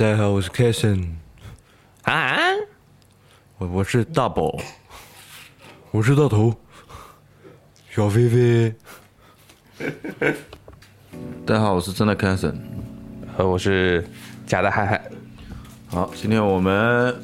[0.00, 1.08] 大家好，我是 Kason
[2.04, 2.38] 啊，
[3.58, 4.58] 我我是大宝，
[5.90, 6.54] 我是大头，
[7.90, 8.74] 小飞飞。
[11.44, 12.54] 大家好，我是真的 Kason。
[13.36, 14.02] 呃，我是
[14.46, 15.02] 假的海海。
[15.88, 17.14] 好，今天我们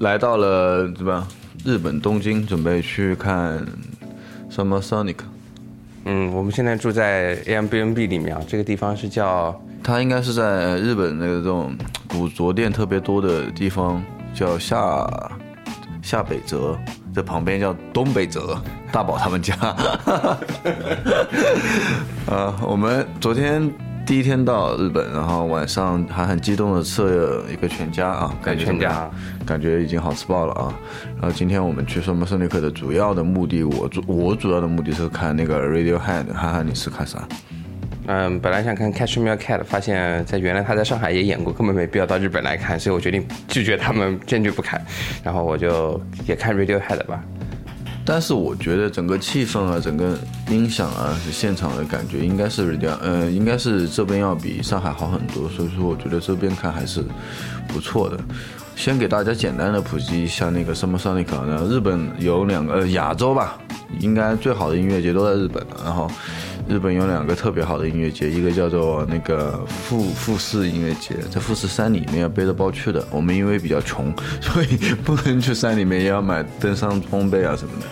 [0.00, 1.26] 来到了对吧？
[1.64, 3.66] 日本东京，准备去看
[4.50, 5.20] Summer Sonic。
[6.04, 11.74] 嗯，我们现在住在 Airbnb 里面啊，这个地方是叫它应该是在日本那个这种
[12.16, 14.02] 古着店特别多的地方，
[14.32, 15.06] 叫下
[16.02, 16.74] 下北泽，
[17.14, 18.58] 这旁边叫东北泽，
[18.90, 19.54] 大宝他们家。
[22.26, 23.70] 呃，我们昨天
[24.06, 29.10] 第一天到日本，然后晚上还很激动的吃了一个全家啊，感觉全家
[29.44, 30.74] 感觉已经好吃爆了啊。
[31.20, 37.22] 然后今天我们去圣莫圣尼克的主要的目的，我主我主要的目的是看那个 Radiohead，哈哈，你是看啥？
[38.06, 44.80] 嗯，本来想看 Cashmere Cat，发现在原来他在上海也演过，根本没必要到日本来看，所以我决定拒绝他们，坚决不看。
[45.24, 47.22] 然后我就也看 Radiohead 吧。
[48.04, 50.16] 但是我觉得整个气氛啊，整个
[50.48, 57.04] 音响啊，现场的感觉应该是 Radio，呃，应该是这边要比上海好很多，所以说我觉得这边看还是
[57.66, 58.16] 不错的。
[58.76, 63.58] 先给大家简单的普及一下那个 Summer Sonic 然后日本有两个，亚洲吧，
[63.98, 65.80] 应该最好的音乐节都在日本了。
[65.82, 66.08] 然后
[66.68, 73.06] 日本有两个特别好的音乐节，一个叫做那个富富士音乐节，在富士山里面要背着包去的。
[73.10, 77.86] 我们因为比较穷， 所以不能去山里面，也要买登山装备啊什么的。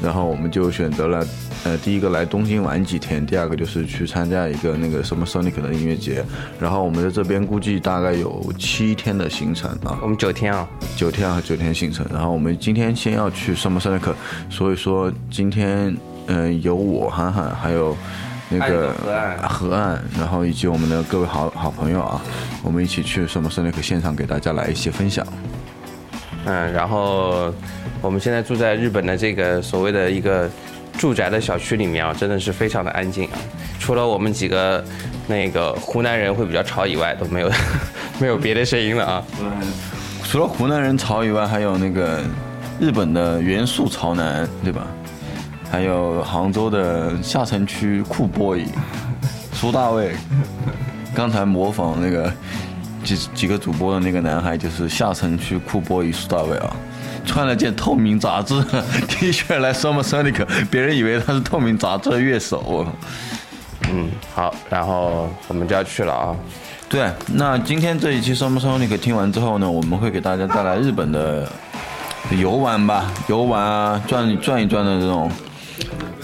[0.00, 1.26] 然后我们就选择了，
[1.64, 6.24] 呃，第一个来东京玩几天，第二个就是去参加一个那个什么 Sonic 的音乐节。
[6.60, 12.06] 然后我们在这边估计大概有七天的行程啊，我们九天啊，九天啊，九天行程。
[12.12, 14.14] 然后我们今天先要去 Summer Sonic，
[14.48, 15.96] 所以说今天嗯、
[16.30, 17.96] 呃有我涵涵还有
[18.48, 18.94] 那个
[19.48, 22.22] 河岸然后以及我们的各位好好朋友啊，
[22.62, 25.26] 我们一起去 Summer Sonic 现场给大家来一些分享。
[26.46, 27.52] 嗯，然后
[28.00, 30.48] 我们现在住在日本的这个所谓的一个
[30.96, 33.38] 住宅的小区里面啊，真的是非常的安静啊，
[33.80, 34.84] 除了我们几个
[35.26, 37.50] 那个湖南人会比较吵以外，都没有
[38.20, 39.22] 没有别的声音了啊。
[40.24, 42.20] 除了湖南人潮以外，还有那个
[42.80, 44.86] 日本的元素潮男，对吧？
[45.70, 48.64] 还有杭州的下城区酷 boy
[49.52, 50.14] 苏大卫，
[51.14, 52.32] 刚才模仿那个
[53.04, 56.74] 几几个主播的那个男孩就是下城区酷 boy 苏大卫啊，
[57.24, 58.60] 穿了件透明杂志
[59.06, 62.86] T 恤来 Summer Sonic，别人以为他是透明杂志的乐手。
[63.92, 66.36] 嗯，好，然后我们就要去了啊。
[66.88, 71.48] 对，那今天这一期 Summer Sonic 听完之后呢，我们会给大家带来日本的
[72.30, 75.30] 游玩吧，游玩啊，转转一转的这种，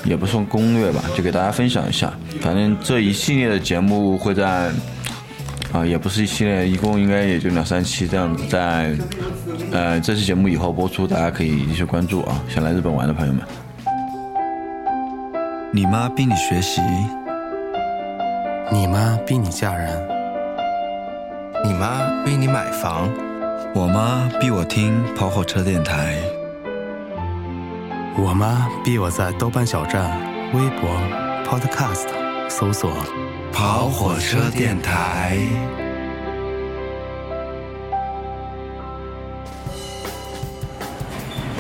[0.05, 2.12] 也不算攻略吧，就给大家分享一下。
[2.41, 4.71] 反正这一系列的节目会在
[5.72, 8.97] 啊，也不是一系列，一共应该也就两三期这样子，在
[9.72, 12.41] 呃这期节目以后播出，大家可以继续关注啊。
[12.49, 13.43] 想来日本玩的朋友们，
[15.72, 16.81] 你妈逼你学习，
[18.72, 19.91] 你妈逼你嫁人，
[21.65, 23.11] 你妈逼你买房，
[23.75, 26.16] 我妈逼我听跑火车电台，
[28.19, 30.10] 我妈逼我在豆瓣小站、
[30.54, 30.88] 微博、
[31.44, 32.06] Podcast
[32.49, 32.91] 搜索
[33.53, 35.37] 跑火车电台。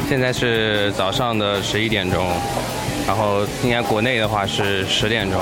[0.08, 2.26] 现在是早上的十一点钟，
[3.06, 5.38] 然后应该国内的话是十点钟，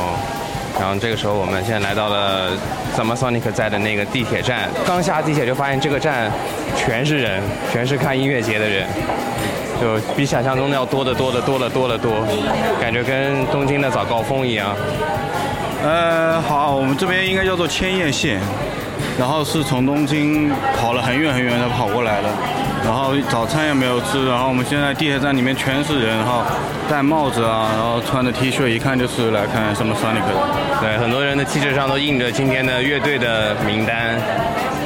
[0.80, 2.50] 然后这个时候我们现在来到了
[2.96, 6.28] Samsonic 在的那个地铁站，刚下地铁就发现这个站
[6.76, 7.40] 全是人，
[7.72, 8.88] 全是看音乐节的人，
[9.80, 12.12] 就比想象中的要多得多得多得多得多，
[12.80, 14.74] 感觉跟东京的早高峰一样。
[15.82, 18.40] 呃，好，我们这边应该叫做千叶县，
[19.18, 22.28] 然后是从东京跑了很远很远的跑过来了，
[22.84, 26.42] 然后早餐也没有吃，然后我们现在地铁站里面全是人，然后
[26.88, 30.34] 戴帽子啊，然后穿的 T 恤，一看就是来看什么 Sonic 的。
[30.80, 34.20] 对，很多人的 T 恤上都印着今天的乐队的名单，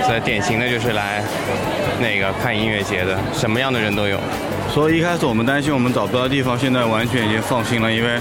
[0.07, 1.23] 所以典型的就是来
[2.01, 4.19] 那个看音乐节的，什么样的人都有。
[4.71, 8.21] 所以一开始我们担心我们找不到地方，现在完全已经放心了，因为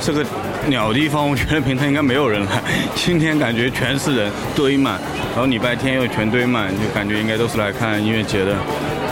[0.00, 0.24] 这个
[0.68, 2.62] 鸟地方，我觉得平常应该没有人来，
[2.94, 4.94] 今天感觉全是人堆满，
[5.34, 8.54] 然后礼拜天又全堆满，就感觉应该都是来看音乐节的，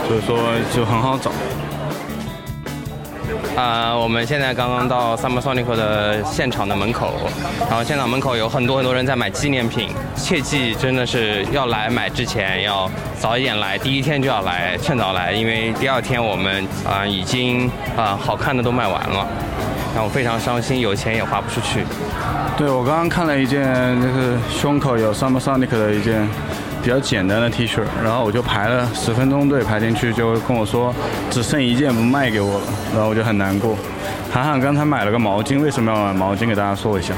[0.07, 0.37] 所以说
[0.73, 1.31] 就很好找。
[3.55, 7.13] 啊、我们现在刚刚到 Summer Sonic 的现场的门口，
[7.67, 12.87] 然后现场门口有很多很多人在买纪念品，切记真的是要来买之前要
[13.19, 17.67] 早一点来，第一天就要来，趁早来，因为第二天我们啊、已经
[17.97, 19.27] 啊、好看的都卖完了，
[19.95, 21.83] 让我非常伤心，有钱也花不出去。
[22.55, 23.65] 对我刚刚看了一件，
[23.99, 26.29] 就是胸口有 Summer Sonic 的一件
[26.87, 30.95] 比较简单的 T 恤，然后我就排了十分钟队排进去，就跟我说
[31.29, 33.75] 只剩一件不卖给我了，然后我就很难过。
[34.31, 36.47] 涵涵刚才买了个毛巾，为什么要买毛巾？
[36.47, 37.13] 给大家说一下。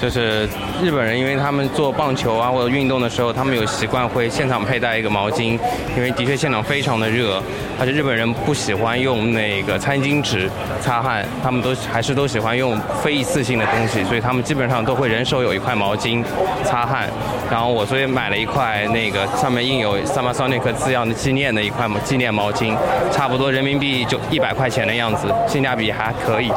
[0.00, 0.48] 就是
[0.82, 5.58] 日本人，因为他们做棒球啊或者运动的时候，他们有习惯会现场佩戴一个毛巾，
[5.96, 7.42] 因为的确现场非常的热，
[7.78, 10.50] 而且日本人不喜欢用那个餐巾纸
[10.80, 16.24] 擦汗，他们都还是都喜欢用非一次性的东西，所以他们基本上都会人手有一块毛巾
[16.64, 17.08] 擦汗。
[17.50, 22.74] 然后我所以买了一块那个上面印有 Summer Sonic 字样的纪念的一块纪念毛巾，
[23.12, 26.50] 差不多人民币就一百块钱的样子，性价比还可以。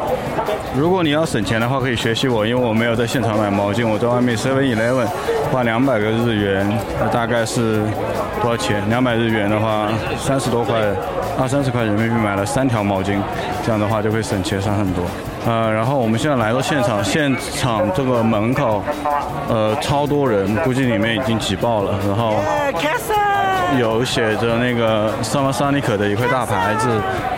[0.76, 5.06] 如果你要省钱的话，可以学习我，因为我没有在现场买毛巾，我在外面 Seven Eleven
[5.52, 7.82] 花两百个日元，那大概是
[8.42, 8.82] 多少钱？
[8.88, 9.88] 两百日元的话，
[10.18, 10.80] 三十多块，
[11.38, 13.18] 二三十块人民币买了三条毛巾，
[13.64, 15.04] 这样的话就会省钱省很多。
[15.46, 18.82] 呃，然后我们现在来到现场，现场这个门口，
[19.48, 21.98] 呃，超多人，估计里面已经挤爆了。
[22.06, 22.34] 然后
[23.78, 26.88] 有写着那个 Summer Sonic 的一块大牌子，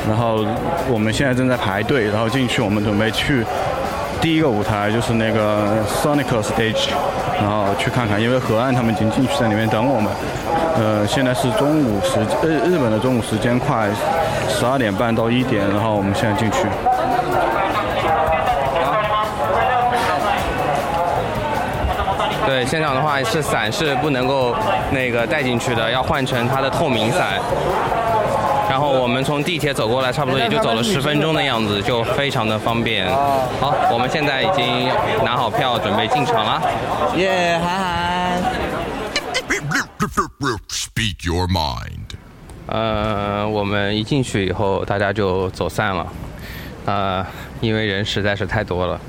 [0.07, 0.45] 然后
[0.89, 3.45] 我们现在正在排队，然后进去，我们准备去
[4.21, 6.89] 第一个舞台，就是那个 Sonic Stage，
[7.41, 10.11] 然后去看看，因为河岸他们已经进去在里面等我们。
[10.77, 13.89] 呃，现在是中午时，日日本的中午时间快
[14.49, 16.59] 十二点半到一点，然后我们现在进去。
[22.47, 24.55] 对，现场的话是伞是不能够
[24.91, 27.41] 那个带进去的，要换成它的透明伞。
[28.77, 33.11] 然后我们从地铁走过来，差不多也就走了十分钟的样子，就非常的方便。
[33.11, 34.87] 好，我们现在已经
[35.25, 36.63] 拿好票，准备进场了。
[37.17, 38.43] 耶，涵涵。
[40.69, 42.19] Speak your mind.
[42.67, 46.07] 呃，我们一进去以后，大家就走散了。
[46.85, 47.27] 呃，
[47.63, 49.01] 因为人实在是太多了。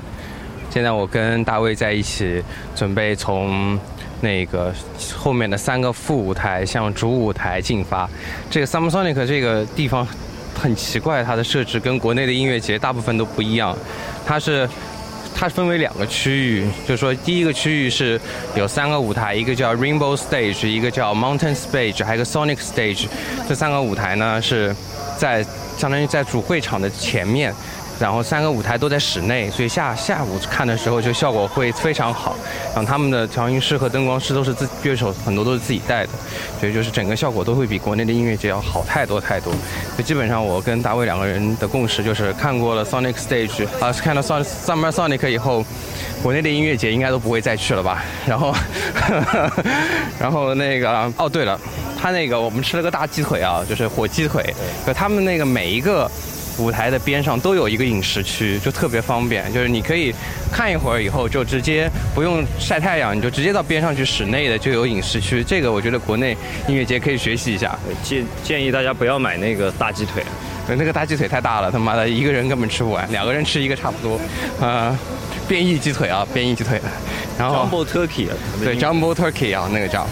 [0.70, 2.42] 现在我跟大卫在一起，
[2.74, 3.78] 准备从
[4.20, 4.74] 那个
[5.16, 8.08] 后面的三个副舞台向主舞台进发。
[8.50, 10.06] 这个 Summer Sonic 这个地方
[10.54, 13.76] 很奇怪，它的设置跟国内的音乐节大部分都不一样。
[14.26, 14.68] 它是
[15.34, 18.20] 它分为两个区域，就是说第一个区域是
[18.56, 23.06] 有三个舞台，一个叫 Rainbow Stage，一个叫 Mountain Stage，还有一个 Sonic Stage。
[23.48, 24.74] 这三个舞台呢是
[25.16, 25.44] 在
[25.76, 27.54] 相当于在主会场的前面。
[27.98, 32.36] 然后三个舞台都在室内，所以下下午看的时候就效果会非常好。
[32.74, 36.10] 然后他们的调音师和灯光师都是自乐手，很多都是自己带的，
[36.60, 39.52] 所以就是整个效果都会比国内的音乐节要好太多太多。
[39.52, 45.64] 所以基本上我跟大卫两个人的共识就是看过了 Sonic Stage 啊，看到 Sonic Summer Sonic 以后，
[46.22, 48.04] 国内的音乐节应该都不会再去了吧。
[48.24, 48.54] 然后，
[50.20, 51.58] 然后那个哦对了，
[52.00, 54.54] 他那个我们吃了个大鸡腿啊，就是火鸡腿，
[54.86, 56.08] 就他们那个每一个。
[56.58, 59.52] 舞台的边上都有一个饮食区，就特别方便。
[59.52, 60.12] 就是你可以
[60.52, 65.42] 看一会儿以后，就直接不用晒太阳，你就直接到边上去，室内的就有饮食区。
[65.44, 67.78] 这个我觉得国内音乐节可以学习一下。
[68.02, 70.22] 建建议大家不要买那个大鸡腿，
[70.68, 74.20] 那个大鸡腿太大了，他妈的一个人根本吃不完，两个人吃一个差不多。
[74.60, 74.96] 呃，
[75.46, 76.80] 变异鸡腿啊，变异鸡腿。
[77.38, 78.26] 然后 Jumbo Turkey，
[78.64, 80.06] 对 Jumbo Turkey 啊，那个叫。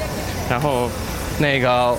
[0.49, 0.89] 然后
[1.39, 1.97] 那个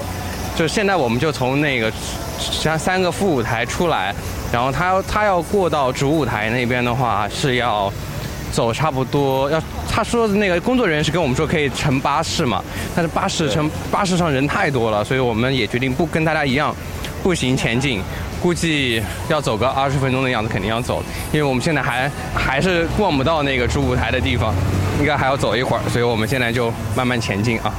[0.55, 1.91] 就现在我们就从那个
[2.39, 4.15] 三三个副舞台出来。
[4.51, 7.91] 然后他要他要过到主舞台那边的话是要
[8.51, 12.63] 走差不多要他说的那个工作人员是跟我们说可以乘巴士嘛，
[12.95, 16.73] 但是巴士乘巴士上人太多了，所以我们也决定不跟大家一样
[17.23, 18.01] 步行前进，
[18.41, 24.53] 估计要走个二十分钟的样子，肯定要走，因为我们现在还还是逛不到那个主舞台的地方，
[24.99, 27.73] 应该还要走一会儿，所以我们现在就慢慢前进啊。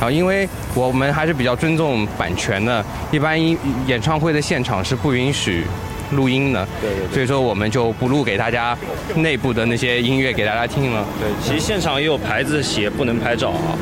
[0.00, 3.38] 啊，因为我们还是比较尊重版权的，一般
[3.86, 5.64] 演唱会的现场是不允许
[6.12, 8.76] 录音的，对对对所以说我们就不录给大家
[9.16, 11.04] 内部的那些音乐给大家听了。
[11.20, 13.76] 对，其实现场也有牌子写不能拍照啊。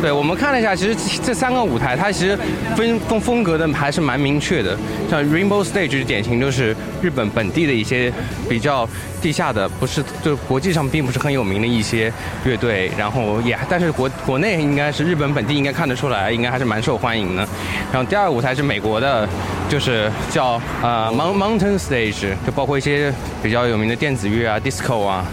[0.00, 2.38] 对，我们看了一下，其实这三个舞台它其实
[2.76, 4.76] 分风风格的还是蛮明确的。
[5.10, 8.12] 像 Rainbow Stage 典型就是日本本地的一些
[8.48, 8.88] 比较
[9.20, 12.12] 地下的，不是就国际上并不是很有名的一些
[12.44, 17.46] 乐队，然后也但是国国内应该是日本本地应该看得出来，应该还是蛮受欢迎的。
[17.92, 19.28] 然后第二个舞台是美国的，
[19.68, 25.24] 就是叫呃 Mount Mountain Stage，就包括一些比较有名的电子乐啊、disco 啊，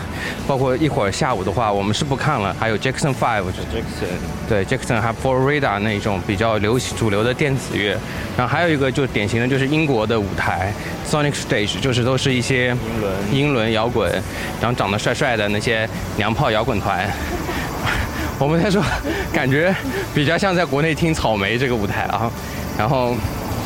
[0.46, 3.44] 包括一会儿下午的话我们是不看了，还有 Jackson Five。
[3.44, 7.98] Jackson，对 Jackson 还 Florida 那种比较流行主流的电子乐，
[8.38, 10.74] 然后还有一个就典型的就是英国的舞台
[11.10, 14.12] Sonic Stage，就是都是一些英伦英伦摇滚，
[14.60, 15.88] 然后长得帅帅的那些
[16.18, 17.10] 娘炮摇滚团。
[18.38, 18.84] 我们在说，
[19.32, 19.74] 感觉
[20.14, 22.30] 比较像在国内听草莓这个舞台啊，
[22.78, 23.16] 然后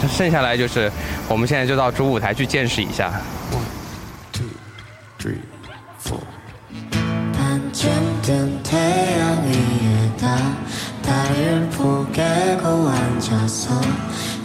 [0.08, 0.90] 剩下来就是
[1.28, 3.12] 我们现在就到主舞台去见识一下。
[7.32, 7.90] 盘旋
[8.22, 10.26] 的太阳一夜大，
[11.04, 13.80] 바다를 포개고 앉아서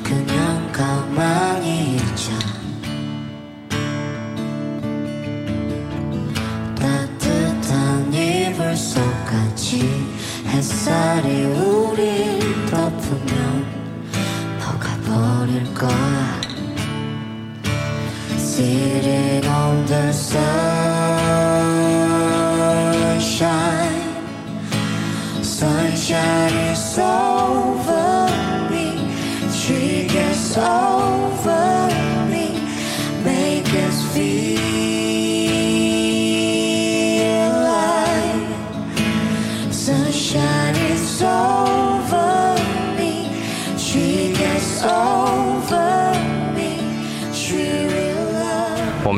[0.03, 2.32] 그냥 가만히 있자
[6.75, 9.89] 따뜻한 이불 속까지
[10.48, 12.62] 햇살이 우릴 덮으면
[15.13, 16.41] 녹아버릴 거야
[18.38, 20.50] Sitting on the sunshine
[25.41, 27.33] Sunshine is over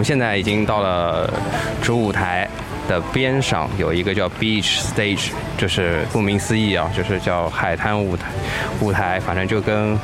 [0.06, 1.28] 现在已经到了
[1.82, 2.48] 主舞台
[2.88, 8.28] 的边上，有一个叫 Beach Stage，就是顾名思义啊，就是叫海滩舞台。
[8.80, 9.98] 舞台反正就跟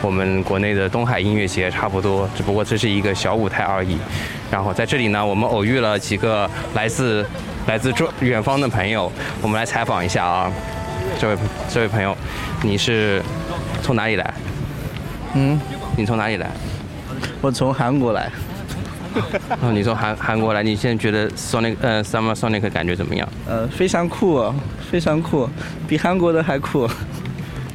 [0.00, 3.98] 我们国内的东海音乐节差不多，只不过这是一个小舞台而已。
[4.48, 7.26] 然后在这里呢，我们偶遇了几个来自
[7.66, 9.10] 来自中远方的朋友，
[9.42, 10.52] 我们来采访一下啊。
[11.18, 11.36] 这位
[11.68, 12.16] 这位朋友，
[12.62, 13.20] 你是
[13.82, 14.34] 从哪里来？
[15.34, 15.60] 嗯，
[15.96, 16.48] 你从哪里来？
[17.40, 18.30] 我从韩国来。
[19.62, 23.28] 哦，你从韩韩国来，你现在觉得 Sonic 呃 Summer Sonic 感觉怎么样？
[23.46, 24.54] 呃，非常酷、哦，
[24.90, 25.48] 非常酷，
[25.86, 26.88] 比韩国的还酷。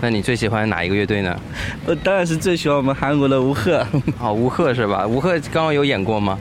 [0.02, 1.40] 那你最喜欢哪一个乐队呢？
[1.86, 3.86] 我当然是最喜欢我们韩国的吴赫。
[4.20, 5.08] 哦，吴赫是吧？
[5.08, 6.38] 吴赫刚刚有演过吗？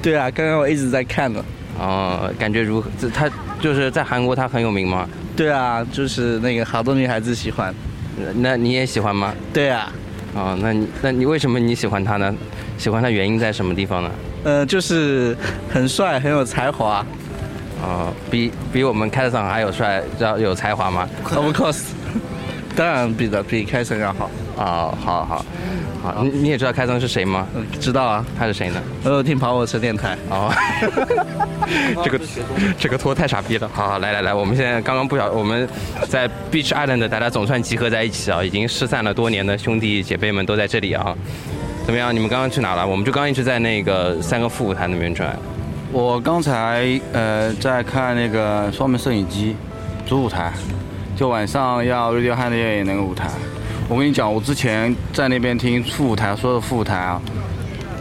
[0.00, 1.44] 对啊，刚刚我一直在看呢。
[1.78, 2.90] 哦，感觉如何？
[2.98, 3.28] 这他
[3.60, 5.08] 就是在韩国，他很有名吗？
[5.36, 7.74] 对啊，就是那个好多女孩子喜欢。
[8.36, 9.34] 那你也喜欢吗？
[9.52, 9.92] 对啊。
[10.34, 12.34] 哦，那你那你为什么你喜欢他呢？
[12.78, 14.10] 喜欢他原因在什么地方呢？
[14.44, 15.36] 呃，就是
[15.72, 17.04] 很帅，很有才华。
[17.82, 21.08] 哦，比比我们开上还有帅，要有才华吗？
[21.34, 21.82] Of course，
[22.76, 24.30] 当然比的比开森要好。
[24.56, 25.44] 哦，好好
[26.02, 27.46] 好，你你也知道开森是谁吗？
[27.80, 28.80] 知道啊，他是谁呢？
[29.02, 30.16] 我有听跑火车电台。
[30.30, 30.52] 哦，
[32.04, 32.20] 这个
[32.78, 33.68] 这个托太傻逼了。
[33.72, 35.68] 好好，来来来，我们现在刚刚不小，我们
[36.08, 41.16] 在 Beach Island 大家总算集合在一起啊，已经失散了多年的兄弟姐妹们都在这里啊。
[41.84, 42.14] 怎么样？
[42.14, 42.86] 你们刚刚去哪了？
[42.86, 45.36] 我们就刚一直在那个三个副舞台那边转。
[45.90, 49.56] 我刚才呃在看那个双门摄影机
[50.06, 50.52] 主舞台，
[51.16, 53.28] 就晚上要 Radiohead 的那个舞台。
[53.88, 57.20] 我跟你讲，我之前在那边听副舞台，说的副舞台啊，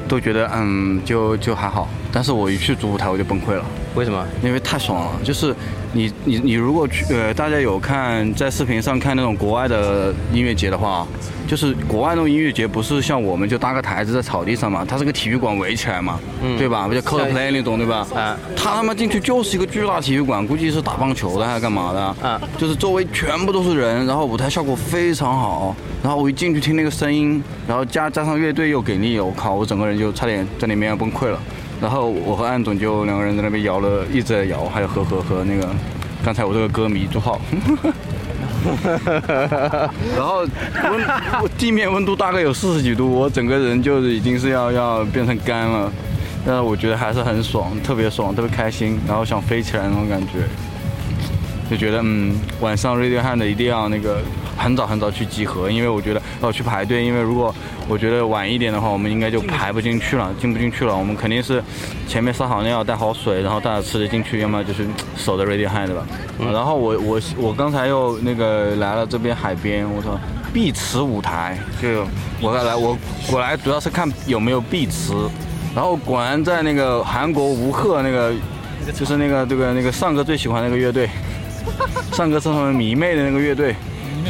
[0.08, 3.66] 都觉得嗯就就还好，但是我一去主舞台我就崩溃了。
[3.96, 4.26] 为什么？
[4.42, 5.54] 因为太爽了，就是
[5.94, 11.06] 你你你如果去呃大家有看在视频上看那种国外的音乐节的话，
[11.48, 16.88] 就是国外那种音乐节不是像我们就搭个台子在草地上嘛，它是个体育馆围起来嘛，嗯对吧？
[16.88, 18.08] 不就 Coldplay 那种对吧？
[18.16, 22.00] 啊，他他妈进去就是一个巨大体育馆，估计是打棒球的还是干嘛的？
[22.28, 31.38] 啊，就是周围全部都是人，然后舞台效果非常好，然后我一进去听那个声音，然后加加上乐队又给力，我靠，我整个人就差点在里面要崩溃了。
[31.82, 35.68] 然后我和安总就两个人在那边摇了，一直在摇，还有和和和那个
[36.24, 37.42] 刚才我这个歌迷朱浩。
[40.16, 40.46] 然后
[40.92, 45.92] 温地面温度大概有四十几度，我整个人就已经是要要变成干了，
[46.46, 50.48] 但是我觉得还是很爽，特别爽，特别开心，然后想飞起来那种感觉，
[51.72, 54.20] 就觉得嗯，晚上 Radiohead 一定要那个
[54.58, 57.56] 很早很早去集合，因为我觉得要去排队，因为如果
[57.88, 61.64] 我觉得晚一点的话，我们应该就排不进去了，进不进去了，我们肯定是
[62.10, 64.86] 前面撒好尿，带好水，然后带着吃的进去，要么就是
[65.16, 66.06] 守着 Radiohead 的吧。
[66.52, 70.20] 然后我我我刚才又那个来了这边海边，我操，
[70.52, 72.06] 碧池舞台，就
[72.42, 72.98] 我来我
[73.32, 75.14] 我来主要是看有没有碧池，
[75.74, 78.34] 然后果然在那个韩国吴赫那个，
[78.94, 81.10] 就是那个这个那个尚哥最喜欢那个乐队，
[82.12, 83.76] 上哥是他们迷妹的那个乐队，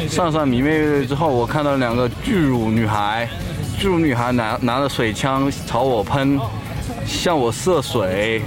[0.08, 3.28] 上上迷妹乐队之后，我看到两个巨乳女孩，
[3.78, 6.38] 巨乳女孩拿拿着水枪朝我喷。
[7.04, 8.40] 向我射水，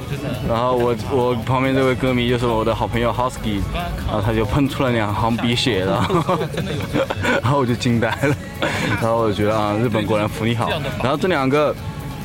[0.47, 3.59] 然后我我旁边这位歌迷就是我的好朋友 Husky，
[4.07, 6.39] 然后他就喷出了两行鼻血，然后
[7.43, 8.35] 然后我就惊呆了，
[9.01, 10.69] 然后我就觉得啊，日本果然福利好。
[11.03, 11.75] 然后这两个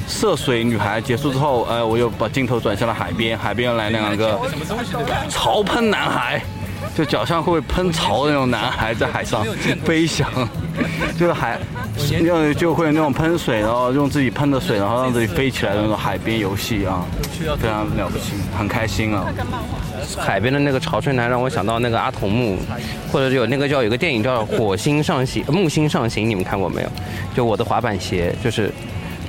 [0.06, 4.38] 涉水女孩结束之后，呃，我又把镜头转向了海边，海边来两个
[5.28, 6.40] 潮喷男孩，
[6.96, 9.44] 就脚上会喷潮的那种男孩在海上
[9.84, 10.28] 飞翔，
[11.18, 11.58] 就是海。
[12.24, 17.04] 用就会那种喷水，然后用自己喷的水，然后让自己飞起来的那种海边游戏啊，
[17.60, 19.26] 非常了不起，很开心啊。
[20.16, 22.58] 海边的那个潮吹男让我想到那个阿童木，
[23.12, 26.88] 或者有那个叫有个电影叫《火星上行》《木星上行》，你们看过没有？
[27.34, 28.72] 就我的滑板鞋，就是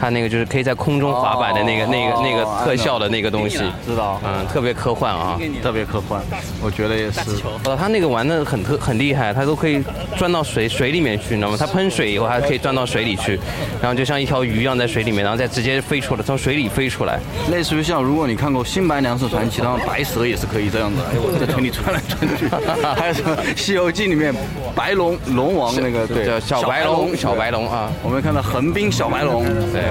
[0.01, 6.19] 它那个就是可以在空中滑板的那个、那个、那个特效的那个东西，知道，嗯，特别科幻啊，特别科幻，
[6.59, 7.19] 我觉得也是。
[7.65, 9.83] 呃，他那个玩的很特很厉害，他都可以
[10.17, 11.57] 钻到水水里面去，你知道吗？
[11.59, 13.39] 他喷水以后还可以钻到水里去，
[13.79, 17.19] 然后就像一条鱼一样在水里面，然后再直接飞出来，从水里飞出来。
[17.51, 22.47] 类似于像如果你看过《新白娘子传奇》，然后白蛇也是可以这样子，哎呦，在水里穿来穿去。
[22.95, 24.33] 还有什么《西游记》里面
[24.73, 29.81] 白龙龙王那个对叫小白龙，小白龙啊，我们看到横滨小白龙，对，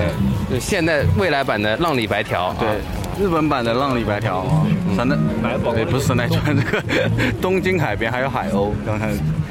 [0.50, 2.68] 就现代未来版的浪里白条，对，
[3.24, 4.44] 日本版的浪里白条，
[4.96, 5.16] 神奈
[5.74, 6.82] 对不是神奈川这个
[7.40, 9.10] 东京海边还有海鸥，刚才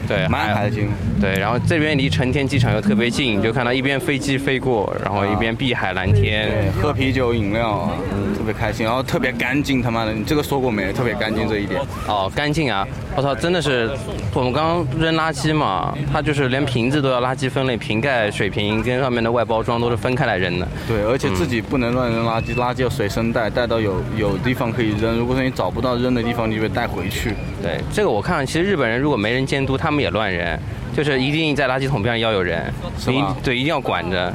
[0.09, 0.89] 对，蛮海经。
[1.21, 7.91] 对，然后这边离成田机场又特别近，就看到一边飞机飞过，然后一边碧海蓝天，对，喝啤酒饮料啊，
[8.35, 10.91] 特别开心，然后特别干净，他妈的，你这个说过没？
[10.91, 11.79] 特别干净这一点。
[12.07, 12.87] 哦，干净啊！
[13.15, 13.89] 我操，真的是，
[14.33, 20.67] 我们刚刚扔垃圾嘛，它就是连瓶子都要垃圾分类，瓶盖、水瓶跟上面的外包装都是分开来扔的。
[20.87, 25.17] 对，而且自己不能乱扔垃圾，垃圾要随身带，带到有有地方可以扔。
[25.17, 27.33] 如果说你找不到扔的地方，你就得带回去。
[27.61, 30.57] 对，这个我看，其实日本人如果没人监督，他们也乱扔，
[30.95, 34.33] 就是一定在垃圾桶边上要有人，是吗对，一定要管着。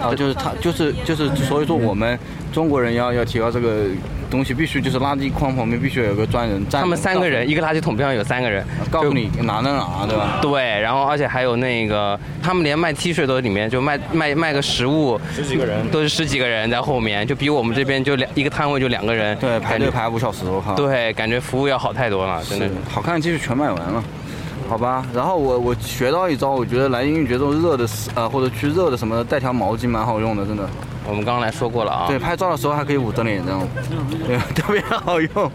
[0.00, 2.18] 啊，就是他，就是就是，所以说我们
[2.52, 3.84] 中国人要要提高这个
[4.30, 6.82] 东西，必须就是垃圾筐旁边必须有个专人站。
[6.82, 10.38] 他们三个人，一个垃圾桶边上有三个人，告诉你哪哪哪，对吧？
[10.42, 20.74] 对，然后而且还有那个，他们连卖 T 恤都里面就卖卖卖个食物，十几个人都是十几个人在后面，就比我们这边就两一个摊位就两个人，对，排队排五小时，我靠。
[20.74, 22.74] 对，感觉服务要好太多了，真的是。
[22.90, 24.04] 好看的 T 恤全卖完了。
[24.68, 30.68] 好吧，然后我我学到一招，我觉得来英语节奏热的呃或者去热的什么的，带条毛巾蛮好用的，真的。
[31.08, 32.06] 我们刚刚来说过了啊。
[32.08, 33.62] 对，拍照的时候还可以捂着脸这样，
[34.26, 35.50] 对， 特别好用。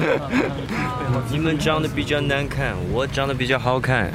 [1.30, 4.10] 你们长得比较难看，我长得比较好看，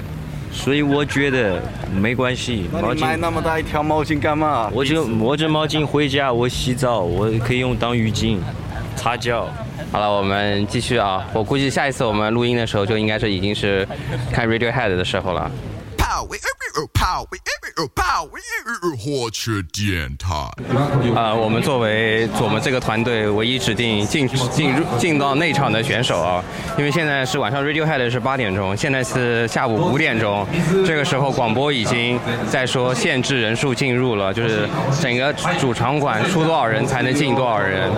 [0.51, 1.62] 所以我觉得
[1.96, 2.67] 没关系。
[2.74, 4.72] 毛你买，那么大一条毛巾干嘛？
[4.74, 8.39] 我就我这毛巾回家，我洗澡，我可以用当浴巾
[8.96, 9.48] 擦脚。
[9.91, 11.25] 好了，我们继续啊！
[11.34, 13.88] 我估计下一次我们录音的时候，就应该是已经是
[14.32, 15.50] 看 Radiohead 的时候了。
[18.98, 20.27] 火车电台。
[21.15, 26.43] 啊、我们作为我们这个团队唯一指定进进入进到内场的选手啊，
[26.78, 30.45] 因为现在是晚上 Radiohead 是八点钟，现在是下午五点钟，
[30.86, 34.67] 这个时候广播已经在说限制人数进入了，就是
[35.02, 37.89] 整个主场馆出多少人才能进多少人。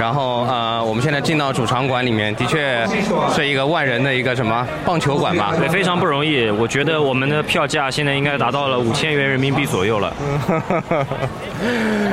[0.00, 2.86] 然后呃，我们现在进到主场馆里面，的确
[3.34, 5.54] 是一个万人的一个什么棒球馆吧？
[5.56, 6.48] 对，非常不容易。
[6.50, 10.12] 我觉得我们的票价现在应该达到了五千元人民币左右了。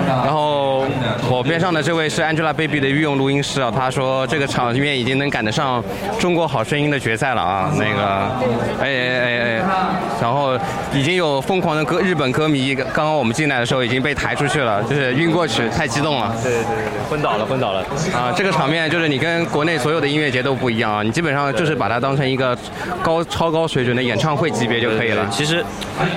[0.07, 0.85] 然后
[1.29, 5.83] 我边上的这位是 Angelababy 的御用录音师啊，他说这个场面已经能赶得上
[6.19, 8.01] 中国好声音的决赛了啊，那个，
[8.79, 9.61] 哎哎哎哎，
[10.21, 10.57] 然后
[10.93, 16.33] 已经有疯狂的歌日本歌迷，刚刚我们进来的时候已经被抬出去了，就是晕过去，太激动了。
[16.43, 17.81] 对对对对，昏倒了，昏倒了。
[18.13, 22.57] 啊，这个场面就是你跟国内所有的音乐节都不一样啊，你基本上就是把它当成一个
[23.03, 25.27] 高超高水准的演唱会级别就可以了。
[25.31, 25.63] 其实，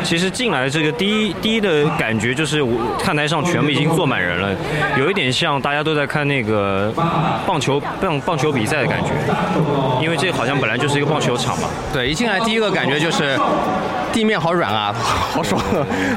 [0.03, 4.57] 其实进来这个第一第一的感觉就是，我看台上全部已经坐满人了，
[4.99, 6.93] 有一点像大家都在看那个
[7.47, 9.11] 棒球棒棒球比赛的感觉，
[10.03, 11.69] 因为这好像本来就是一个棒球场嘛。
[11.93, 13.39] 对，一进来第一个感觉就是
[14.15, 15.61] 地面好软啊， 好爽。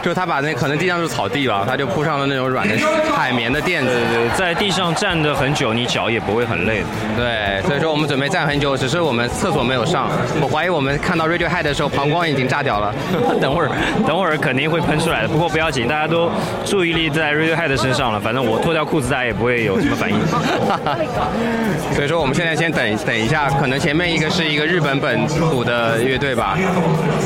[0.04, 2.76] 就是他把那可能地上是草地了，他就铺上了那种软的
[3.14, 3.90] 海绵的垫子。
[3.90, 6.86] 对对，在地上站的很久，你脚也不会很累的。
[7.18, 10.08] 对，所以说我们准备站很久，只是我们厕所没有上。
[10.40, 12.94] 我怀疑我们看到 Radiohead 的时候，膀胱已经炸掉了。
[13.42, 13.72] 等会儿，
[14.06, 15.28] 等会儿肯定会喷出来的。
[15.28, 16.30] 不过不要紧，大家都
[16.64, 18.20] 注意力在 Radiohead 身上了。
[18.20, 20.18] 反正我脱掉裤子，大家也不会有什么反应。
[21.96, 26.56] 所以说我们现在先等等一下，可能前面一个是一个日本本土的乐队吧。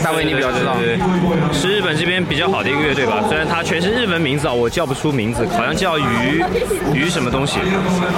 [0.04, 0.76] 大卫，你比较知道。
[1.52, 3.24] 是日本这边比较好的一个乐队吧。
[3.28, 6.44] 虽然它全是日文名字啊，我叫不出名字，好像叫鱼
[6.94, 7.60] 鱼什么东西。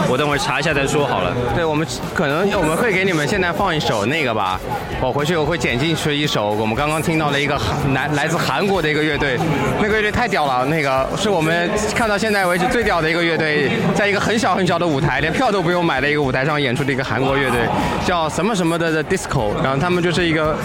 [0.10, 1.34] 我等会儿查一下再说好了。
[1.56, 4.60] 对，我们可能我们会给你们现在放一首那个吧，
[5.02, 9.38] 我回去我会剪进去一首我们刚刚听到的一个韩来来自韩国的一个乐队，
[9.82, 17.60] 那个乐队太屌了，那个是我们看到现在为止最屌的一个乐队，在一个很小很小的舞台，连票都不用买的一个舞台上演出的一个韩国乐队，
[18.06, 20.56] 叫什么什么的的 disco，然后他们就是一个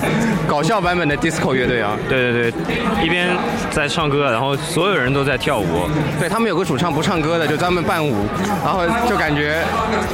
[0.46, 1.96] 搞笑版本的 disco 乐队啊。
[2.08, 3.28] 对对对，一边
[3.70, 5.88] 在唱歌，然后所有人都在跳舞。
[6.18, 8.26] 对他们有个主唱不唱歌的，就专门伴舞，
[8.64, 9.62] 然后就感觉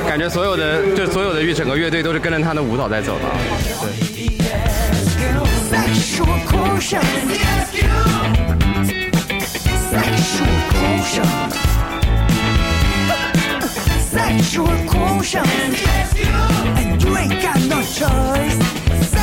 [0.09, 3.25] 感觉所有的就所有的乐整个乐队都是跟着他的舞蹈在走的。
[3.81, 3.91] 对。
[17.95, 19.14] Choice.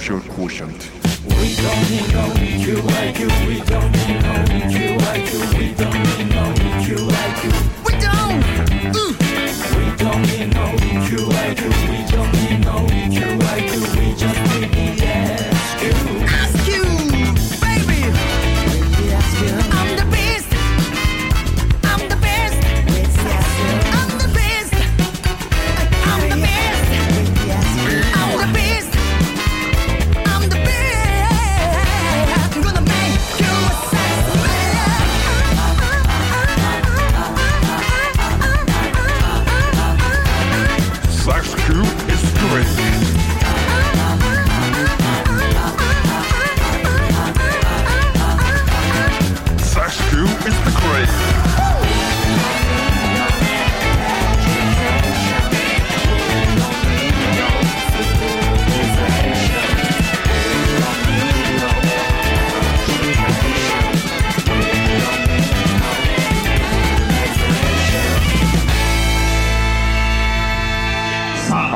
[0.00, 0.90] Social quotient.
[1.26, 3.28] We don't need no EQ like you.
[3.46, 5.40] We don't need no EQ like you.
[5.58, 7.52] We don't need no EQ like you.
[7.84, 8.40] We don't.
[8.96, 9.12] Uh.
[9.76, 11.70] We don't need no EQ like you.
[11.90, 12.39] We don't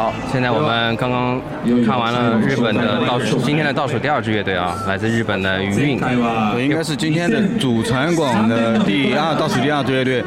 [0.04, 1.40] 好，现在我们刚刚
[1.86, 5.98] 看完了日本的倒数，今天的倒数第二支乐队啊，来自日本的余韵。
[5.98, 10.22] 对，应该是今天的主传广的第二倒数第二支乐队。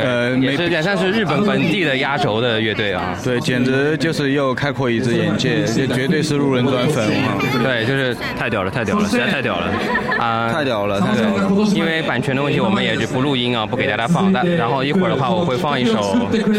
[0.00, 3.16] 呃，也是也算是日本本地的压轴的乐队啊。
[3.24, 7.34] 对，简直就是又开阔一只眼界，这绝对是路人端粉啊！
[7.64, 9.66] 对，就是太屌了，太屌了，实在太屌了
[10.20, 10.52] 啊！
[10.52, 11.66] 太屌了，太屌了！
[11.74, 14.32] 因为版权的问题，我们也就不录音啊，不给大家放。
[14.32, 16.14] 但然后一会儿的话，我会放一首，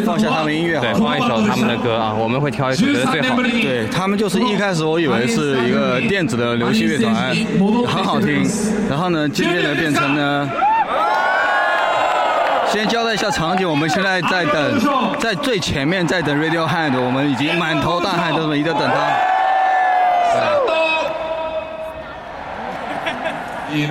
[0.06, 3.36] 放下他们音乐好对，了，放一首他们的歌啊，我们会挑一首觉得最好。
[3.36, 3.44] 的。
[3.44, 7.36] 对他们就是一开始我以为是一个电子的流行乐团，
[7.88, 8.44] 很好听，
[8.90, 10.50] 然后呢，渐渐的变成呢。
[12.72, 14.80] 先交代一下场景，我们现在在等，
[15.20, 18.94] 在最前面在等 Radiohead，我们已经满头大汗，就这么一直等他。
[23.72, 23.88] い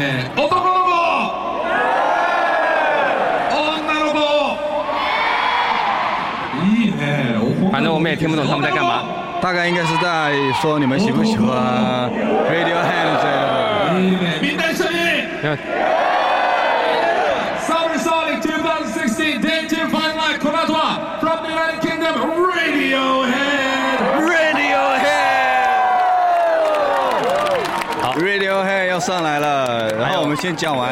[7.77, 9.03] 反正我们也听不懂他们在干嘛。
[9.41, 12.09] 大概应该是在说你们喜不喜欢
[12.49, 13.43] Radiohead 之类的。
[13.93, 14.39] いいね。
[14.41, 14.97] みんな一緒に。
[17.67, 22.15] Summer Sonic 2016 Day 2 Fine Line この後は From the United Kingdom
[22.53, 24.46] Radiohead
[29.18, 30.90] 上来了，然后我们先讲完，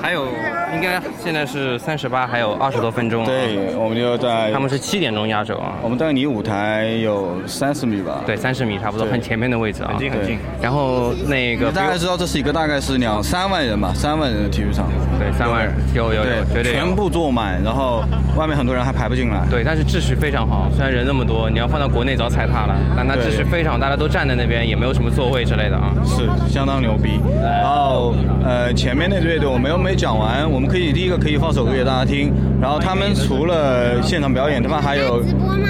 [0.00, 0.26] 还有
[0.72, 3.26] 应该现在是三十八，还有二十多分钟、啊。
[3.26, 5.74] 对，我们就在他们是七点钟压轴啊。
[5.82, 8.22] 我们大概离舞台有三十米吧。
[8.24, 10.38] 对，三十米差不多，对很前面的位置啊，很近很近。
[10.62, 14.86] 然后那个大家知道这是一个大概是两三万人吧，三万人的体育场。
[15.18, 18.04] 对，三万人，有有有，绝对全部坐满，然后
[18.36, 19.44] 外面很多人还排不进来。
[19.50, 25.90] 对，但是秩序非常好，虽然人那么多，你要放到国内早踩踏了，但它秩序非常好，大家都站在那边，也没有什么座位之类的啊。
[26.04, 27.18] 是相当牛逼。
[27.58, 28.14] 然后
[28.44, 32.32] 呃，前面那支乐队我们又没讲完，我们可以第一个可以放首歌给大家听。
[32.60, 35.68] 然后他们除了现场表演，他们还有直播吗？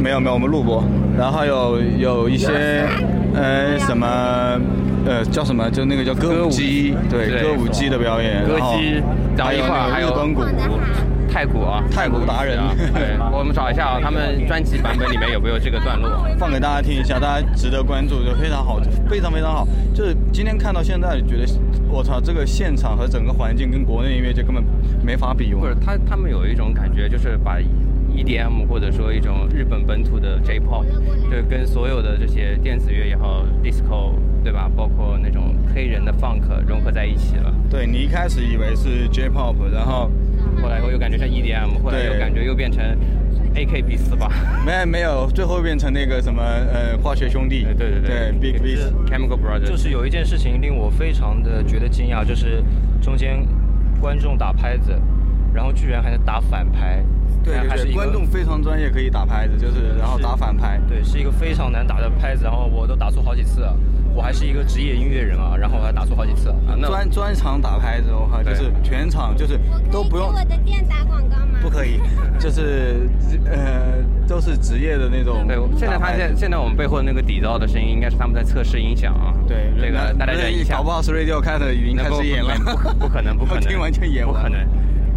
[0.00, 0.82] 没有没有，我们录播。
[1.16, 2.86] 然后还有有一些
[3.34, 4.06] 呃什么
[5.06, 8.58] 呃叫什么，就那个叫歌舞姬，对对歌舞姬的表演，歌
[9.36, 10.42] 然后还有日本鼓。
[11.32, 16.26] 太鼓啊，太鼓达人啊对， 我们找一下啊，他们专辑版本里面有没有这个段落？
[16.38, 19.66] 放给大家听一下，大家值得关注，就非常好，非常非常好。
[19.94, 21.46] 就是今天看到现在，觉得
[21.88, 24.62] 我操，这个现场和整个环境跟国内音乐就根本
[25.02, 25.54] 没法比。
[25.54, 27.58] 不是，他他们有一种感觉，就是把
[28.14, 30.84] EDM 或者说一种日本本土的 J-pop，
[31.30, 34.12] 就跟所有的这些电子乐也好，disco
[34.44, 37.50] 对吧，包括那种黑人的 funk 融合在一起了。
[37.70, 40.10] 对你一开始以为是 J-pop，然后
[40.60, 42.82] 后来我又感觉像 EDM，后来又感觉又变成
[43.54, 44.28] AKB 四八。
[44.64, 47.64] 没没有，最后变成那个什么呃化学兄弟。
[47.76, 49.66] 对对对，Big b s Chemical Brothers。
[49.66, 52.62] 就是有一件事情令我非常的觉得惊讶，就是
[53.00, 53.46] 中间
[54.00, 54.92] 观众打拍子，
[55.52, 57.04] 然后居然还能打反拍。
[57.44, 60.80] 对对对，还是观众非常专业，可以打拍子，就是然后打反拍。
[60.88, 63.76] 对，是一个非常难打的拍子，然后我都打错好几次了。
[64.14, 66.76] 我还是一个职业音乐人啊，然后我还打错好几次啊。
[66.78, 69.58] 那专专场打拍子，的话，就是全场就是
[69.90, 70.28] 都不用。
[70.28, 71.58] 我的店打广告吗？
[71.62, 72.00] 不可以，
[72.38, 73.08] 就是
[73.46, 75.46] 呃都是职业的那种。
[75.46, 79.32] 对，现在发现现在我们背后的那个底噪的声音，应该是他们在测试音响啊。
[79.48, 80.76] 对，这个大家忍一下。
[80.76, 82.54] 搞不好是 Radio 开的已经开始演了。
[82.98, 84.60] 不可能，不可能， 听完就演不可能。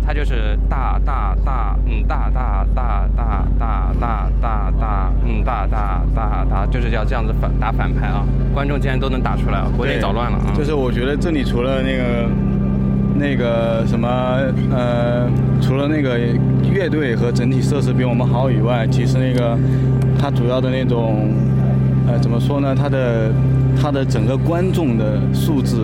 [0.05, 8.23] 它就是大大大，嗯，大大大大大大大大，嗯，大大大大，就是要这样子反打反拍啊！
[8.53, 10.53] 观众竟然都能打出来，国内捣乱了啊！
[10.55, 12.29] 就是我觉得这里除了那个
[13.15, 14.07] 那个什么
[14.71, 15.27] 呃，
[15.59, 16.19] 除了那个
[16.71, 19.57] 乐队和整体设施比我们好以外，其实那个
[20.19, 21.29] 它主要的那种
[22.07, 22.75] 呃，怎么说呢？
[22.75, 23.31] 它的
[23.81, 25.77] 它的整个观众的素质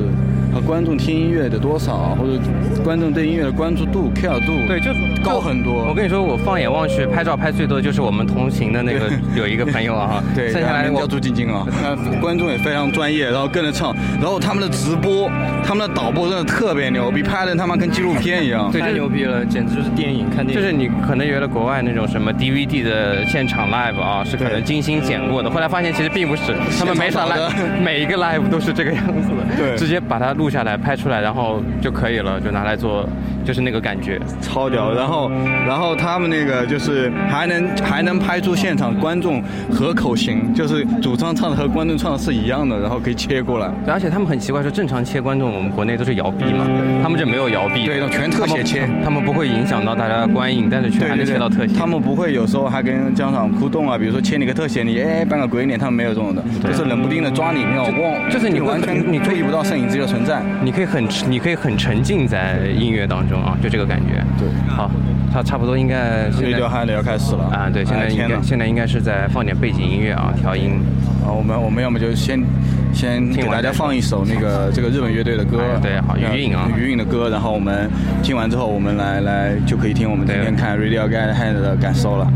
[0.53, 2.39] 和观众听音乐的多少，或者
[2.83, 4.91] 观众对音乐的关注度、care 度，对，就
[5.23, 5.85] 高很多。
[5.89, 15.29] 我跟你说，我放眼望去，拍照拍最多的就是我们同行的那个有一个朋友啊， 对，剩下来我叫朱晶晶啊， 那观众也非常专业，然后跟着唱，然后他们的直播，
[15.63, 20.53] 他们的导播真的特别牛逼，拍的他妈跟纪录片一样，对，太牛逼了，简直就是电影看电影。
[20.55, 27.51] 就是你可能觉得国外那种什么 DVD 的现场 live 啊，是可能精心剪过的，后来发现其实并不是，他们每场 live
[27.83, 29.77] 每一个 live 都是这个样子的，对。
[29.77, 33.07] 直接把它录下来拍出来，然后就可以了，就拿来做，
[33.45, 34.19] 就是那个感觉。
[34.41, 34.93] 超屌。
[34.93, 35.31] 然后，
[35.67, 43.71] 然后他们那个就是还能还能拍出现场观众合口型，就是主唱唱的和观众唱的是一样的，然后可以切过来。
[43.87, 46.67] 而且他们很奇怪，说正常切观众，我们国内都是摇臂嘛，
[47.01, 51.73] 他们这没有摇臂，对全特写切他们，他们不会影响到大家的观影，但是却还能切到特写。
[51.77, 60.41] 他们不会有时候还跟家长互动啊，比如说切你个特写，你哎扮个鬼脸，他们没有这种的，就是冷不丁的抓你，那种忘，就是你完全你注意不到摄影机的存在。
[60.63, 64.23] 你可以很你可以很沉浸在音乐当中啊，就这个感觉。
[64.37, 64.89] 对，好，
[65.31, 70.79] 差差不多应该现在 Radiohead 要开始了啊，对，现在应该现在应该是在放点背景音乐啊，调音。
[71.23, 72.43] 啊，我们我们要么就先
[72.91, 77.87] 先给大家放一首那个 这个日本乐队的歌，哎对好呃余韵啊余韵的歌，然后我们
[78.23, 82.27] 听完之后，我们来来就可以听我们今天看 Radiohead 的感受了。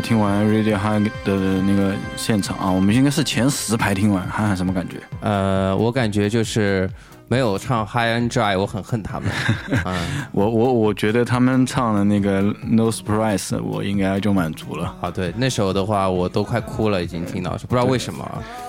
[0.00, 4.96] 听完 Radiohead 的那个现场啊，我们应该是前十排听完，涵涵什么感觉？
[5.20, 6.88] 呃，我感觉就是
[7.28, 9.28] 没有唱 High and Dry，我很恨他们。
[9.84, 14.94] 嗯，我我我觉得他们唱的那个 No Surprise，我应该就满足了。
[15.00, 18.26] 啊，对，那首的话我都快哭了，已经听到，不知道为什么。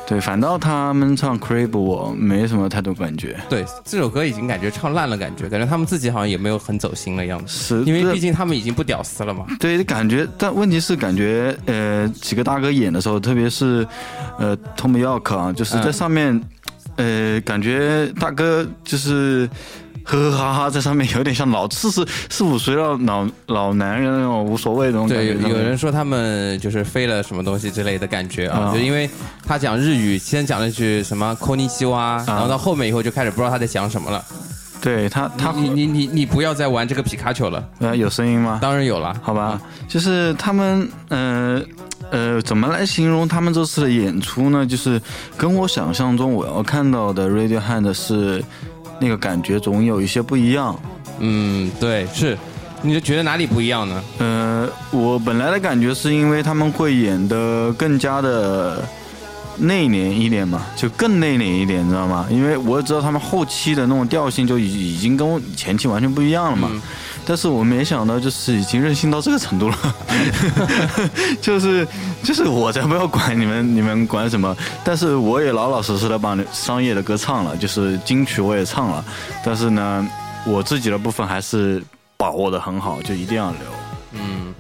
[0.08, 3.38] 对，反倒他们唱 Crib 我没什么太多感觉。
[3.50, 7.48] 对，这首歌已经感觉唱烂了，感觉感觉他们自己好像也没有很走心的样子。
[7.48, 9.46] 是因为毕竟他们已经不屌丝了嘛。
[9.60, 13.86] 对，感觉，但问题是感觉，呃，几个大哥演的时候，特别是，
[14.40, 16.42] 呃，Tom York 啊，就是在上面，
[16.98, 19.50] 呃，感觉大哥就是。
[20.10, 29.10] 呵呵哈哈，在上面有点像老四 十四五岁了老老男人那种无所谓那种感对，有人说他们就是飞了什么东西之类的感觉啊，啊就因为
[29.46, 34.24] 他讲日语，先讲了句什么 k o n i c h i w a 然后到后面以后就开始不知道他在讲什么了。
[34.80, 37.62] 对他，他你你你你不要再玩这个皮卡丘了。
[37.80, 38.60] 呃，有声音吗？
[38.62, 39.14] 当然有了。
[39.22, 41.62] 好吧，就是他们，呃
[42.12, 44.66] 呃，怎么来形容他们这次的演出呢？
[44.66, 45.02] 就是
[45.36, 48.44] 跟我想象中我要看到的 Radiohead 是
[49.00, 50.80] 那个感觉总有一些不一样。
[51.20, 52.38] 嗯，对，是。
[52.84, 54.04] 你就觉得哪里不一样呢？
[54.20, 58.88] 呃，我本来的感觉是因为他们会演的更加的
[59.60, 62.26] 内敛一点嘛，就更内敛一点，你知道吗？
[62.30, 66.70] 因为我知道他们后期的那种调性就已已经跟我前期完全不一样了嘛。
[67.26, 69.78] 但是我没想到，就是已经任性到这个程度了，
[71.42, 71.86] 就是
[72.24, 79.04] 就是我才不要管你们你们管什么，但是我也老老实实的把商业的歌唱了，就是金曲我也唱了，
[79.44, 80.08] 但是呢，
[80.46, 81.84] 我自己的部分还是
[82.16, 83.60] 把握的很好，就一定要留。
[84.14, 84.56] 嗯，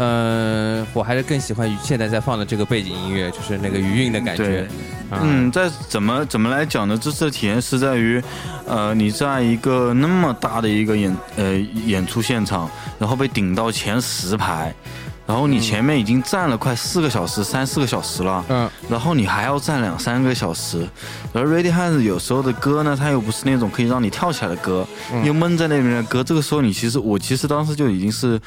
[0.00, 4.66] 呃，我还是更喜欢现在在放的这个背景音乐，就是那个余韵的感觉。
[5.10, 6.96] 嗯，在怎么怎么来讲呢？
[6.96, 8.22] 这次的体验是在于，
[8.66, 14.74] 呃，你在一个那么大的一个演呃演出现场，然后被顶到前十排，
[15.26, 20.88] 然后你前面已经站了快四个小时、三四个小时了，嗯，然后你还要站两三个小时，
[21.34, 25.22] 而 Radiohead 有时候的歌呢，它又不是那种可以让你跳起来的歌，嗯。
[25.26, 28.40] 又闷在那边的歌，这个时候你其实我其实当时就已经是。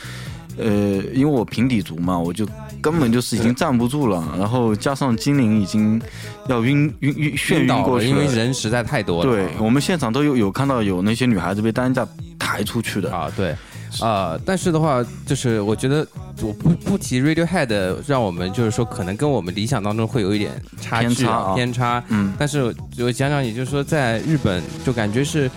[0.58, 0.66] 呃，
[1.14, 2.48] 因为我平底足嘛，我就
[2.82, 6.02] 根本就是已经站不住了，然后加上精灵已经
[6.48, 9.32] 要晕晕晕眩晕晕倒了，因为人实在太多了。
[9.32, 13.56] 对我们现场都有有看到有那些女孩子被担架抬出去的啊，对，
[14.00, 16.06] 啊，但是的话，就是我觉得
[16.42, 22.04] 我不不提 Radiohead，让我们就是说可能跟我们理想当中会有一点差距偏差啊偏差。
[22.10, 25.50] 嗯但是我讲讲，也就是说在日本就感觉是。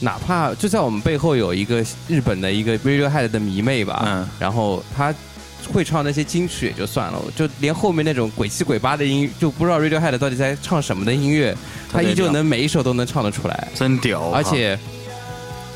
[0.00, 4.28] 哪怕就在我们背后有一个日本的一个 Radiohead 的迷妹吧，嗯。
[4.38, 5.12] 然后她
[5.72, 11.56] 会唱那些金曲也就算了，就连后面那种鬼七鬼八的音，就不知道 Radiohead 到底在唱什么的音乐，
[11.92, 13.68] 他依旧能每一首都能唱得出来。
[13.74, 14.78] 真屌，而且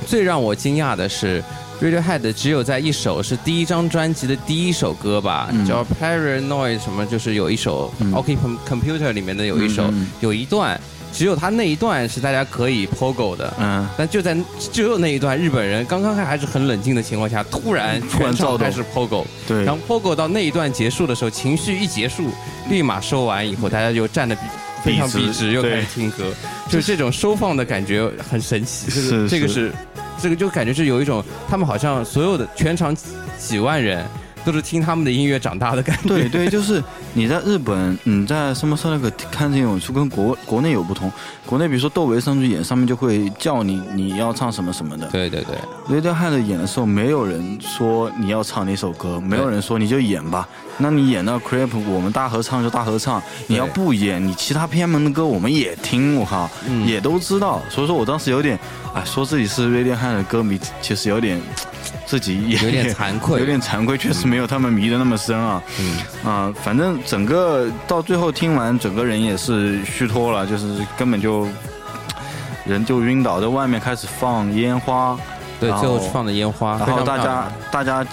[0.06, 1.42] 最让我惊讶的是
[1.80, 5.66] ，Radiohead 只有在一首是第一张专辑的第一首歌吧，嗯。
[5.66, 8.14] 叫 Paranoid 什么，就是有一首、嗯。
[8.14, 10.80] OK Com- Computer 里面的有一首、有一段。
[11.12, 19.62] 只有他那一段是大家可以 pogo 的，嗯，但就在只有那一段，日本人刚刚还还是很冷静的情况下，突然全场开始 pogo，对。
[19.64, 22.30] 然后 pogo 到那一段结束的时候，情绪一结束，
[22.70, 24.40] 立马收完以后，大家就站的比
[24.82, 26.24] 非常笔直，又开始听歌，
[26.68, 28.90] 就是这种收放的感觉很神奇。
[28.90, 29.72] 这个是是这个是，
[30.20, 33.06] 这个就感觉是有一种他们好像所有的全场几
[33.38, 34.04] 几万人
[34.44, 36.08] 都是听他们的音乐长大的感觉。
[36.08, 36.82] 对对，就是
[37.14, 41.10] 你在日本，你在什么时候那个看这种书跟国国内有不同。
[41.44, 45.06] 国内比如说窦唯上去演，上面就会叫你你要唱什么什么的。
[45.08, 50.48] 对对对，Radiohead 演的时候，没有人说你要唱哪首歌，没有人说你就演吧。
[50.78, 53.22] 那你演到 Creep，我们大合唱就大合唱。
[53.46, 57.60] 你要不演，你其他偏门的歌我们也听，我靠，嗯也都知道。
[57.68, 58.58] 所以说我当时有点，
[58.94, 61.40] 哎，说自己是 Radiohead 的歌迷，其实有点
[62.12, 65.62] 自己也有点惭愧有点惭愧，确实没有他们迷的那么深啊。
[65.80, 71.48] 嗯啊、反正整个到最后听完，整个人也是虚脱了，就是根本就
[72.66, 75.18] 人就晕倒，在外面开始放烟花。
[75.58, 78.04] 对，最后放的烟花，然后大家大家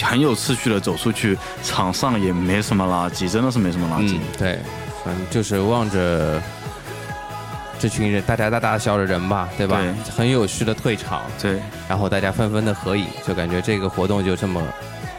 [0.00, 4.16] 很有秩序的走出去，场上也没什么垃圾，真的是没什么垃圾。
[4.16, 4.58] 嗯，对，
[5.04, 6.40] 反正就是望着
[7.78, 9.80] 这群人，大家大大小的人吧，对吧？
[9.80, 10.12] 对。
[10.12, 14.62] 很有序的退场，对，然后大家纷纷的合影，就感觉这个活动就这么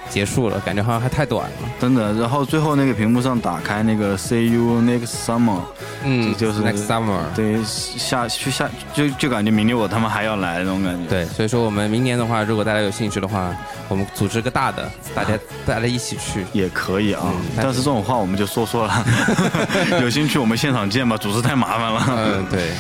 [0.10, 1.70] 结束了，感觉好像还太短了。
[1.80, 2.14] 真的。
[2.14, 5.60] 然后最后那个屏幕上打开那个 See you next summer，
[6.04, 11.10] 嗯这就是 Next summer 对，下去下就就感觉明年我他妈还要来那种感觉。
[11.10, 13.54] 对，所以说我们明年的话，如果大家有兴趣的话，
[13.90, 16.46] 我们组织个大的，大家大家一起去。
[16.54, 19.06] 也可以啊，嗯但是这种话我们就说说了，
[20.02, 22.06] 有兴趣我们现场见吧，组织太麻烦了。
[22.10, 22.72] 嗯，对，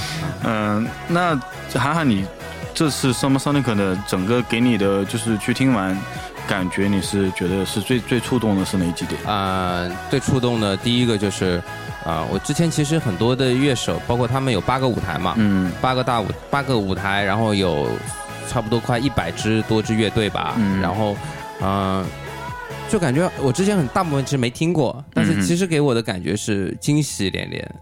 [0.44, 1.36] 嗯，那
[1.74, 2.26] 涵涵你
[2.74, 5.98] 这次 Summer Sonic 的整个给你的就是去听完，
[6.48, 9.22] 感觉你是觉得是最最触动的是哪几点？
[9.26, 11.62] 啊、最触动的第一个就是，
[12.04, 17.88] 啊、我之前其实很多的乐手，包括他们有八个舞台嘛，嗯，八个大舞八个舞台，然后有
[18.48, 20.80] 差不多快一百支多支乐队吧，嗯。
[20.80, 21.18] 然后，
[21.62, 22.06] 嗯、
[22.90, 27.76] 就感觉我之前很大部分其实没听过，但嗯是其实给我的感觉是惊喜连连，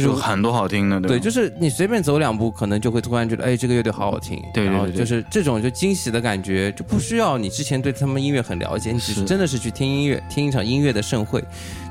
[0.00, 4.36] 就是很多好听的，对，就是你随便走两步，可能就会突然觉得，哎，这个乐队好好听。
[4.52, 11.42] 对对对对然后就是这种就惊喜的感觉，就不需要你之前对他们音乐很了解，你只是是真的是去听音乐，听一场音乐的盛会，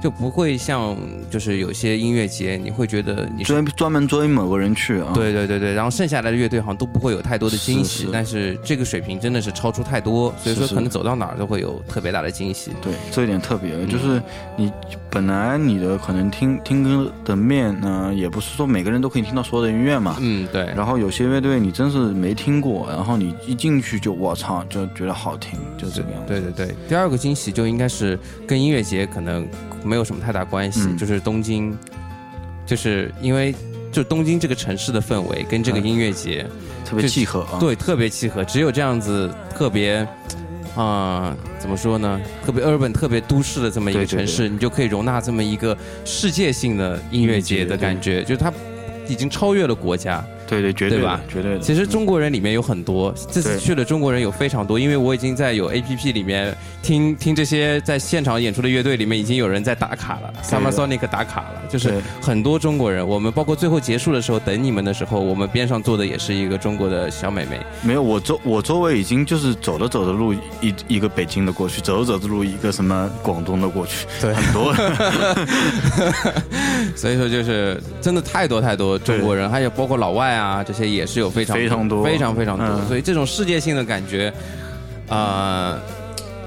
[0.01, 0.95] 就不会像
[1.29, 5.11] 就是有些音乐节，你会觉得你专专门追某个人去啊。
[5.13, 12.71] 对对对对，然后剩下来的乐队好像都不会有太多的惊喜，是是但是这个水平真的是超出太多，所以说可能走到哪儿都会有特别大的惊喜。
[12.81, 14.21] 对，这一点特别，就是
[14.57, 14.71] 你
[15.09, 20.17] 本来你的可能听听歌的面呢，也不是说每个人都可以听到所有的音乐嘛。
[20.19, 20.65] 嗯，对。
[20.75, 26.27] 然后有些乐队你真是没听过，然后你一进去就我操，就觉得好听，就这个样子。
[26.27, 28.17] 对对对，第二个惊喜就应该是
[28.47, 29.47] 跟音乐节可能
[29.83, 31.77] 没有什么太大关系，嗯就是东京，
[32.65, 33.53] 就是因为
[33.91, 36.45] 就东京这个城市的氛围跟这个音乐节、
[36.83, 40.07] 特别契合啊对，特别契合，只有这样子特别。
[40.75, 42.19] 啊、怎么说呢？
[42.45, 48.51] 特别 urban、特别都市的这么一个对对城市，对你就可以容纳这么一个世界性的音乐节的感觉，就是它
[49.07, 50.23] 已经超越了国家。
[50.47, 51.21] 对对，绝对的对吧？
[51.27, 51.59] 绝对的。
[51.59, 63.07] 其实中国人里面有很多，这次去的中国人有非常多，因为我已经在有 A P P 里面听听这些在现场演出的乐队里面，已经有人在打卡了，Summer Sonic 打卡了，就是很多中国人。
[63.07, 67.59] 我们包括最后结束的时候等你们的时候，我们边上坐的也是一个中国的小美眉。
[67.81, 74.73] 没有，我周我周围已经就是走着走着路一一个北京的过去，走着走着路一个什么广东的过去，对，很多。
[76.95, 82.67] 所以说就是真的太多太多中国人，还有包括老外啊，这些也是有非常非常多非常非常多。
[82.67, 84.31] 嗯所以这种世界性的感觉，
[85.07, 85.79] 呃，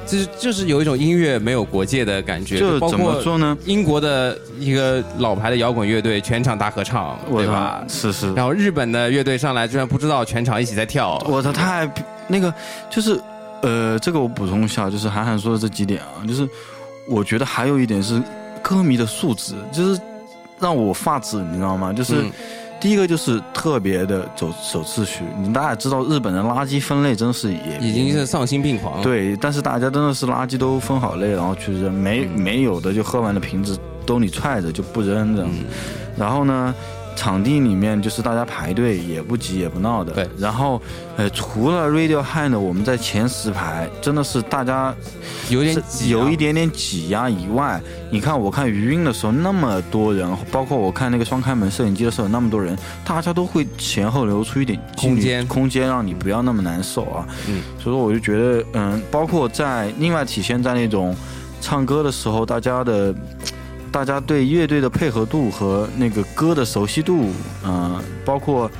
[0.06, 2.58] 就是就是有一种音乐没有国界的感觉。
[2.58, 3.56] 就怎么说呢？
[3.64, 7.82] 英国的一个老牌的摇滚乐队全场大合唱，对吧？
[7.88, 8.32] 是是。
[8.34, 11.22] 然后日本的乐队上来，居然不知道全场一起在跳。
[11.26, 11.90] 我操，太
[12.26, 12.52] 那个
[12.88, 13.20] 就是
[13.62, 16.48] 呃，这个我补充一下，就是韩寒说的这几点啊，就是
[17.06, 18.22] 我觉得还有一点是
[18.62, 20.00] 歌迷的素质，就是
[20.60, 21.92] 让我发指，你知道吗？
[21.92, 22.22] 就是。
[22.22, 22.32] 嗯
[22.80, 29.02] 第一个就是特别的走走秩序，你大家也知道，日本的垃圾分类真是也已经是丧心病狂。
[29.02, 33.76] 对，但是大家真的是垃圾都分好类，然后去扔，没、嗯没有的就喝完的瓶子
[34.06, 35.58] 兜里揣着就不扔这样子。
[36.16, 36.74] 然后呢，
[37.18, 40.12] 场地里面就是大家排队也不急也不闹的。
[40.12, 40.28] 对。
[40.38, 40.80] 然后，
[41.16, 44.94] 呃，除了 Radiohead 呢，我们在前十排真的是大家
[45.50, 47.80] 有点挤啊有一点点挤压以外，
[48.12, 57.26] 你看我看余韵的时候那么多人，包括我看那个双开门摄影机的时候那么多人，大家都会前后留出一点空间空间让你不要那么难受啊。
[57.48, 61.16] 嗯，所以说我就觉得，嗯，包括在另外体现在那种
[61.60, 63.12] 唱歌的时候，大家的。
[63.90, 67.30] 大家对乐队的配合度和那个歌的熟悉度，
[67.64, 68.70] 嗯、包括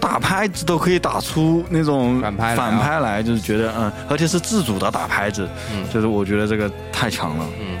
[0.00, 7.46] 打拍子都可以打出那种反拍反拍来，就是觉得嗯，而且是自主的打拍子，嗯就是我觉得这个太强了。
[7.60, 7.78] 嗯，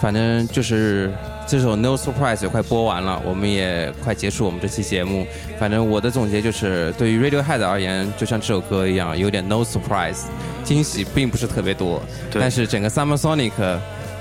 [0.00, 1.12] 反正就是
[1.46, 5.26] 这首 No Surprise 也快播完了，我们也快结束我们这期节目。
[5.58, 10.22] 反正我的总结就是，对于 Radiohead 而言，就像这首歌一样，有点 No Surprise，
[10.64, 12.02] 惊喜并不是特别多。
[12.30, 13.52] 对但是整个 Summer Sonic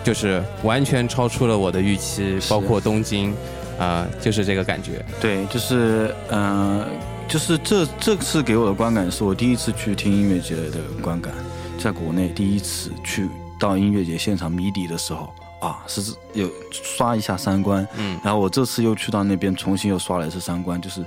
[0.04, 3.34] 就是完全超出了我的预期，包括东京，
[3.80, 5.04] 啊、就是这个感觉。
[5.20, 6.88] 对，就是嗯、呃
[7.28, 11.34] 就是这这次给我的观感是我第一次去听音乐节的观感，
[11.80, 21.06] 在国内第一次去到音乐节现场迷笛的时候啊，是有刷一下三观，嗯，然后我这次又去到那边重新又刷了一次三观，就是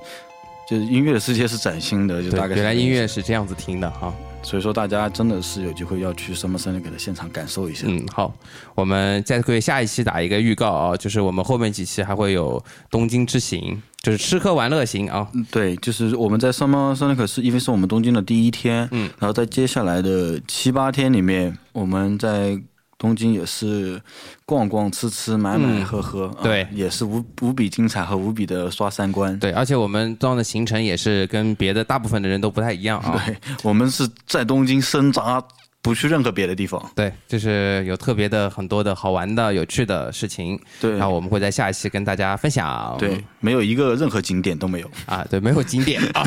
[0.69, 4.13] 就是音乐的世界是崭新的，就大概，原来音乐是这样子听的哈。
[4.43, 7.87] 所以说大家真的是有机会要去 Summer Sonic 的现场感受一下。
[7.89, 8.35] 嗯，好，
[8.75, 15.27] 我们再会下一期打一个预告啊，就是我们后面几期还会有东京之行，就是吃喝玩乐行啊。
[15.51, 22.61] 对，就是我们在 Summer Sonic 是因为是我们东京的第一天，嗯，然后在接下来的七八天里面，我们在
[22.99, 24.01] 东京也是
[24.47, 29.39] 逛逛、吃吃、买买、嗯喝喝，啊对也是无无比精彩和无比的刷三观。
[29.39, 33.23] 对，而且我们这样的行程也是跟别的大部分的人都不太一样啊。
[33.27, 35.43] 对，我们是在东京生扎，
[35.83, 36.83] 不去任何别的地方。
[36.95, 40.59] 对，就是有特别的很多的好玩的、有趣的事情。
[40.81, 42.97] 对然后我们会在下一期跟大家分享。
[42.99, 44.91] 对，没有一个任何景点都没有。
[45.05, 46.25] 啊，对，没有景点啊。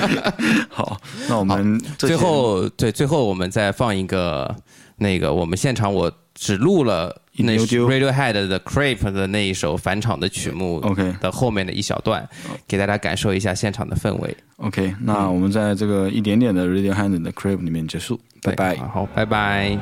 [0.70, 0.98] 好，
[1.28, 4.54] 那我们最后对最后我们再放一个
[4.96, 12.26] 那个我们现场我只录了那 Radiohead 的 Creep 的那一首返场的曲目 OK 的后面的一小段，
[12.66, 14.36] 给大家感受一下现场的氛围。
[14.56, 18.76] OK，那我们在这个一点点的 Radiohead 的 Creep 里面结束，拜拜。
[18.76, 19.78] 好，拜拜。